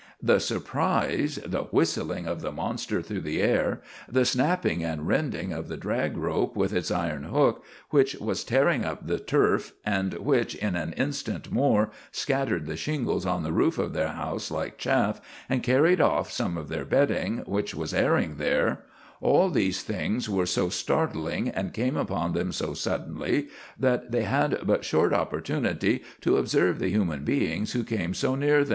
[0.19, 5.67] The surprise, the whistling of the monster through the air, the snapping and rending of
[5.67, 10.55] the drag rope with its iron hook, which was tearing up the turf, and which
[10.55, 15.21] in an instant more scattered the shingles on the roof of their house like chaff,
[15.47, 18.83] and carried off some of their bedding which was airing there
[19.21, 24.57] all these things were so startling, and came upon them so suddenly, that they had
[24.65, 28.69] but short opportunity to observe the human beings who came so near them.